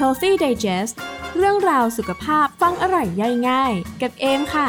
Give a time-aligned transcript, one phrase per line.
[0.00, 0.94] Healthy Digest
[1.38, 4.68] เรื่องราวสุขภาพฟังอร่อยย่อยง่าย กับเอมค่ะ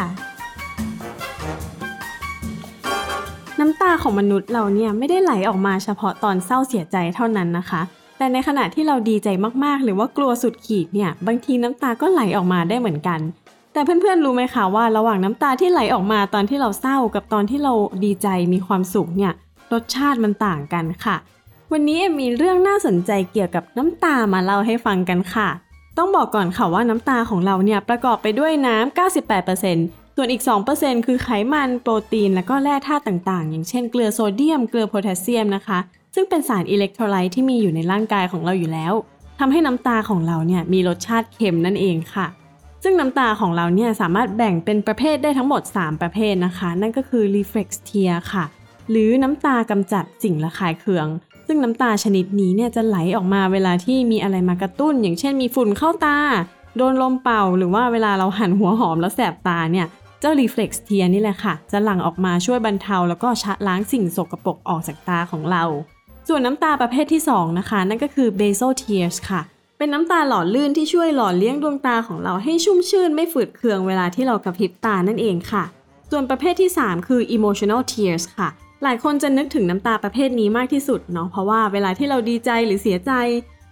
[3.60, 7.82] น้ำตาของมนุษย์เราเนี่ยไม่ได้ไหลออกมาเฉพาะตอนเศร้าเสียใจเท่านั้นนะคะ
[8.18, 9.30] แต่ในขณะที่เราดีใจ
[9.64, 13.20] มากๆ หรือว่ากลัวสุดขีดเนี่ย บางทีน้ำตาก็ไหลออกมาได้เหมือนกัน
[13.74, 19.34] แต่เพื่อนๆรู้ไหมคะว่าระหว่างน้ำตาที่ไหลออกมาตอนที่เราเศร้ากับตอนที่เราดีใจมีความสุขเนี่ย
[19.74, 21.16] รสชาติมันต่างกันค่ะ
[21.78, 25.50] วันนี้มมีเรื่องน่าสนใจเกี่ยวกับน้ำตามาเล่าให้ฟังกันค่ะ
[25.98, 28.98] ต้องบอกก่อนค่ะว่าน้ำตาของเราเนี่ยประกอบไปด้วยน้ำ
[29.56, 30.44] 98%ส่วนอีก
[30.76, 35.80] 2%คือไขมันโปรตีน และก็แร่ธาตุต่างๆ อย่างเช่นเกลือโซเดียม เกลือโพแทสเซียมนะคะ
[36.16, 38.94] ซึ่งเป็นสารอิเล็กโทรไลต์ที่มีอยู่ในร่างกายของเราอยู่แล้ว
[39.40, 42.28] ทำให้น้ำตาของเราเนี่ยมีรสชาติเค็มนั่นเองค่ะ
[42.84, 48.46] ซึ่งน้ำตาของเราเนี่ยสามารถแบ่งเป็นประเภทได้ทั้งหมด 3 ประเภทนะคะ นั่นก็คือ reflex tear ค่ะ
[48.90, 51.10] หรือน้ำตากำจัดสิ่งระคายเคือง
[51.48, 56.18] ซึ่งน้ำตาชนิดนี้เนี่ยจะไหลออกมาเวลาที่มีอะไรมากระตุ้น อย่างเช่นมีฝุ่นเข้าตา
[56.78, 59.88] โดนลมเป่า หรือว่าเวลาเราหันหัวหอมแล้วแสบตาเนี่ย
[60.20, 65.64] เจ้า reflex tear นี่แหละค่ะ จะหลั่งออกมาช่วยบรรเทา แล้วก็ชะล้างสิ่งสกปรกออกจากตาของเรา
[66.28, 69.42] ส่วนน้ำตาประเภทที่ 2 นะคะ นั่นก็คือ basal tears ค่ะ
[69.78, 75.64] เป็นน้ำตาหล่อลื่นที่ช่วยหล่อเลี้ยงดวงตาของเราให้ชุ่มชื่นไม่ฝืดเคืองเวลาที่เรากระพริบตานั่นเองค่ะ
[76.12, 78.50] ส่วนประเภทที่ 3 คือ emotional tears ค่ะ
[78.84, 83.12] หลายคนจะนึกถึงน้ำตาประเภทนี้มากที่สุดเนาะเพราะว่าเวลาที่เราดีใจหรือเสียใจ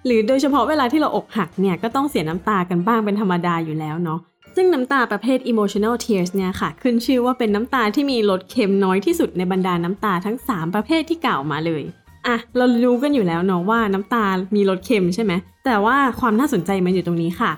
[0.06, 4.20] หรือโดยเฉพาะเวลาที่เราอกหักเนี่ยก็ต้องเสียน้ำตากันบ้างเป็นธรรมดาอยู่แล้วเนาะ
[4.56, 11.84] ซึ่งน้ำตาประเภท emotional tears เนี่ยค่ะ ขึ้นชื่อว่าเป็นน้ำตาที่มีรสเค็มน้อยที่สุดในบรรดาน้ำตาทั้ง 3 ประเภทที่กล่าวมาเลย
[12.28, 15.34] อะเรารู้กันอยู่แล้วเนาะว่าน้ำตามีรสเค็มใช่ไหม
[15.66, 17.52] แต่ว่าความน่าสนใจมันอยู่ตรงนี้ค่ะ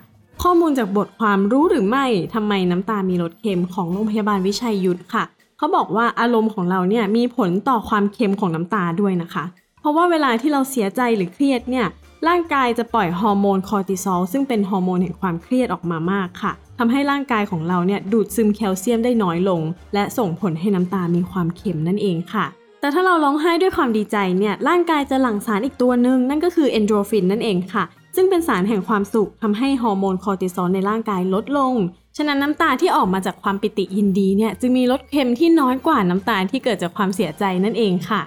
[0.44, 5.24] ข้อมูลจากบทความรู้หรือไม่ทำไมน้ำตามีรสเค็มของโรงพยาบาลวิชัยยุทธค่ะ
[5.58, 9.44] เขาบอกว่าอารมณ์ของเราเนี่ยมีผลต่อความเค็มของน้ำตาด้วยนะคะ
[9.80, 11.86] เพราะว่าเวลาที่เราเสียใจหรือเครียดเนี่ย
[12.28, 19.62] ร่างกายจะปล่อยฮอร์โมนคอร์ติซอลซึ่งเป็นฮอร์โมนแห่งความเครียดออกมามากค่ะทำให้ร่างกายของเราเนี่ยดูดซึมแคลเซียมได้น้อยลง
[19.94, 22.46] และส่งผลให้น้ำตามีความเค็มนั่นเองค่ะ
[22.80, 27.84] แต่ถ้าเราร้องไห้ด้วยความดีใจเนี่ยร่างกายจะหลั่งสารอีกตัวหนึ่งนั่นก็คือเอนดอร์ฟินนั่นเองค่ะ
[28.16, 31.74] ซึ่งเป็นสารแห่งความสุขทำให้ฮอร์โมนคอร์ติซอลในร่างกายลดลง
[32.18, 38.22] ฉะนั้นน้ำตาที่ออกมาจากความปิติยินดีเนี่ยจึงมีรสเค็มที่น้อยกว่าน้ำตาที่เกิดจากความเสียใจนั่นเองค่ะ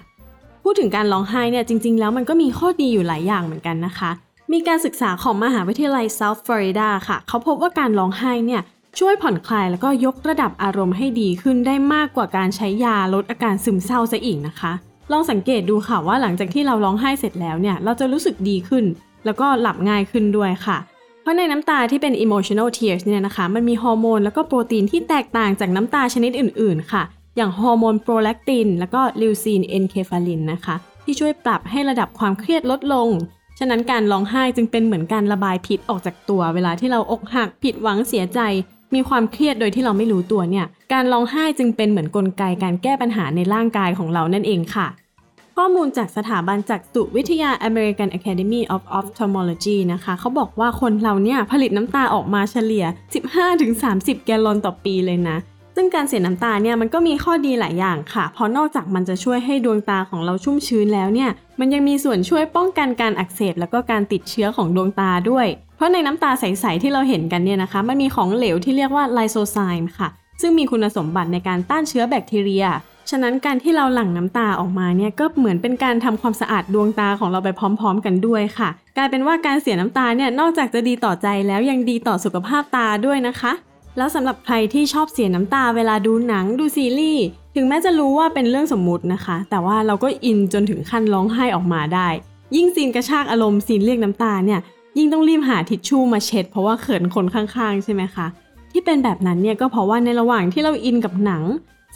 [0.63, 4.11] พูดถึงการร้องไห้เนี่ยจริง ๆ แล้วมันก็มีข้อดีอยู่หลายอย่างเหมือนกันนะคะ
[4.53, 8.63] มีการศึกษาของมหาวิทยาลัย South Florida ค่ะ เขาพบว่าการร้องไห้เนี่ย
[8.99, 14.73] ช่วยผ่อนคลายแล้วก็ยกระดับอารมณ์ให้ดีขึ้นได้มากกว่าการใช้ยาลดอาการซึมเศร้าซะอีกนะคะ
[15.13, 18.85] ลองสังเกตดูค่ะว่าหลังจากที่เราร้องไห้เสร็จแล้วเนี่ยเราจะรู้สึกดีขึ้น
[19.25, 20.79] แล้วก็หลับง่ายขึ้นด้วยค่ะ
[21.29, 27.03] เพราะในน้ำตาที่เป็น emotional tears เนี่ยนะคะ มันมีฮอร์โมนแล้วก็โปรตีนที่แตกต่างจากน้ำตาชนิดอื่น ๆ ค่ะ
[27.37, 30.75] อย่างฮอร์โมนโปรแลคติน แล้วก็ leucine enkephalin นะคะ
[31.05, 33.09] ที่ช่วยปรับให้ระดับความเครียดลดลง
[33.59, 38.41] ฉะนั้นการร้องไห้จึงเป็นเหมือนการระบายพิษออกจากตัว เวลาที่เราอกหักผิดหวังเสียใจ
[38.95, 44.87] มีความเครียดโดยที่เราไม่รู้ตัวเนี่ย การร้องไห้จึงเป็นเหมือนกลไกการแก้ปัญหาในร่างกายของเรานั่นเองค่ะ
[45.63, 52.85] ข้อมูลจากสถาบันจักษุวิทยา American Academy of Ophthalmology นะคะ เขาบอกว่าคนเราเนี่ยผลิตน้ำตาออกมาเฉลี่ย
[53.57, 55.37] 15-30 แกลลอนต่อปีเลยนะ
[55.77, 61.31] ซึ่งการเสียน้ำตาเนี่ยมันก็มีข้อดีหลายอย่างค่ะ เพราะนอกจากมันจะช่วยให้ดวงตาของเราชุ่มชื้นแล้วเนี่ย
[61.61, 70.09] มันยังมีส่วนช่วยป้องกันการอักเสบแล้วก็การติดเชื้อของดวงตาด้วย เพราะในน้ำตาใสๆที่เราเห็นกันเนี่ยนะคะ มันมีของเหลวที่เรียกว่าไลโซไซม์ค่ะ
[70.41, 72.67] ซึ่งมีคุณสมบัติในการต้านเชื้อแบคทีเรีย
[73.11, 83.53] ฉะนั้นการที่เราหลั่งน้ำตาออกมาเนี่ยก็เหมือนเป็นการทำความสะอาดดวงตาของเราไปพร้อม ๆ กันด้วยค่ะ กลายเป็นว่าการเสียน้ำตาเนี่ยนอกจากจะดีต่อใจแล้วยังดีต่อสุขภาพตาด้วยนะคะ
[83.97, 87.25] แล้วสำหรับใครที่ชอบเสียน้ำตาเวลาดูหนังดูซีรีส์
[87.55, 92.09] ถึงแม้จะรู้ว่าเป็นเรื่องสมมุตินะคะ แต่ว่าเราก็อินจนถึงขั้นร้องไห้ออกมาได้
[92.57, 94.61] ยิ่งซีนกระชากอารมณ์ซีนเรียกน้ำตาเนี่ย
[94.99, 98.27] ยิ่งต้องรีบหาทิชชู่มาเช็ด เพราะว่าเขินคนข้างๆ ใช่ไหมคะ
[98.73, 101.43] ที่เป็นแบบนั้นเนี่ยก็เพราะว่าในระหว่างที่เราอินกับหนัง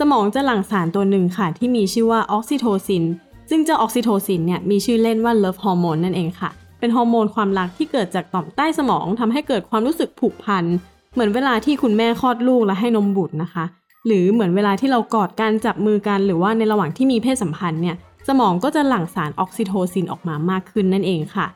[0.01, 3.05] สมองจะหลั่งสารตัวหนึ่งค่ะ ที่มีชื่อว่าออกซิโทซิน
[3.51, 6.51] ซึ่งเจ้าออกซิโทซินเนี่ยมีชื่อเล่นว่า love hormone นั่นเองค่ะ
[6.81, 10.65] เป็นฮอร์โมนความรักที่เกิดจากต่อมใต้สมองทำให้เกิดความรู้สึกผูกพัน
[11.13, 13.65] เหมือนเวลาที่คุณแม่คลอดลูกและให้นมบุตรนะคะ
[14.07, 17.97] หรือเหมือนเวลาที่เรากอดกันจับมือกัน หรือว่าในระหว่างที่มีเพศสัมพันธ์เนี่ย
[18.29, 21.47] สมองก็จะหลั่งสารออกซิโทซินออกมามากขึ้นนั่นเองค่ะ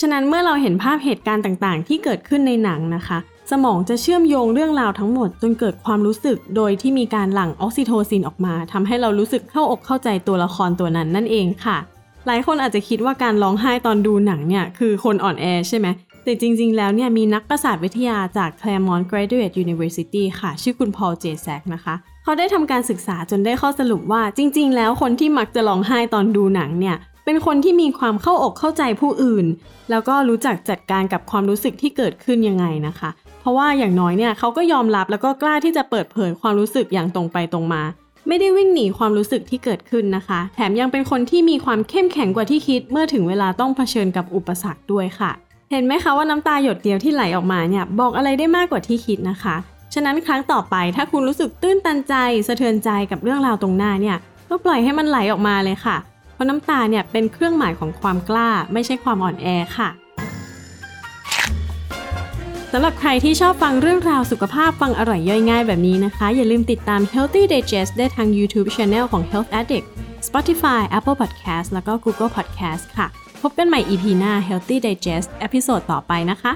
[0.00, 3.18] ฉะนั้นเมื่อเราเห็นภาพเหตุการณ์ต่างๆ ที่เกิดขึ้นในหนังนะคะ
[3.50, 11.78] สมองจะเชื่อมโยงเรื่องราวทั้งหมดจนเกิดความรู้สึก โดยที่มีการหลั่งออกซิโทซินออกมาทำให้เรารู้สึกเข้าอกเข้าใจตัวละครตัวนั้นนั่นเองค่ะ
[12.26, 15.86] หลายคนอาจจะคิดว่าการร้องไห้ตอนดูหนังเนี่ยคือคนอ่อนแอใช่ไหม
[16.24, 21.94] แต่จริงๆ แล้วเนี่ยมีนักประสาทวิทยาจาก Claremont Graduate University ค่ะ ชื่อคุณพอลเจแซกนะคะ
[22.24, 29.46] เขาได้ทำการศึกษาจนได้ข้อสรุปว่าจริง ๆ แล้วคนที่มักจะร้องไห้ตอนดูหนังเนี่ยเป็นคนที่มีความเข้าอกเข้าใจผู้อื่น
[29.90, 33.10] แล้วก็รู้จักจัดการกับความรู้สึกที่เกิดขึ้นยังไงนะคะ
[33.46, 37.82] ราะว่าอย่างน้อยเนี่ยเขาก็ยอมรับแล้วก็กล้าที่จะเปิดเผยความรู้สึกอย่างตรงไปตรงมา
[38.28, 45.30] ไม่ได้วิ่งหนีความรู้สึกที่เกิดขึ้นนะคะ แถมยังเป็นคนที่มีความเข้มแข็งกว่าที่คิด เมื่อถึงเวลาต้องเผชิญกับอุปสรรคด้วยค่ะ
[45.70, 49.56] เห็นไหมคะว่าน้ำตาหยดเดียวที่ไหลออกมาเนี่ยบอกอะไรได้มากกว่าที่คิดนะคะ
[49.94, 52.14] ฉะนั้นครั้งต่อไปถ้าคุณรู้สึกตื้นตันใจ
[52.46, 54.16] สะเทือนใจกับเรื่องราวตรงหน้าเนี่ย
[54.48, 55.96] ก็ปล่อยให้มันไหลออกมาเลยค่ะ
[56.34, 59.46] เพราะน้ำตาเนี่ยเป็นเครื่องหมายของความกล้า ไม่ใช่ความอ่อนแอ
[59.78, 59.88] ค่ะ
[62.72, 69.86] สำหรับใครที่ชอบฟังเรื่องราวสุขภาพฟังอร่อยย่อยง่ายแบบนี้นะคะ อย่าลืมติดตาม Healthy Digest ได้ทาง YouTube Channel ของ Health Addict
[70.28, 73.06] Spotify Apple Podcast แล้วก็ Google Podcast ค่ะ
[73.42, 75.42] พบกันใหม่ EP หน้า Healthy Digest ต
[75.74, 76.52] อนต่อไปนะคะ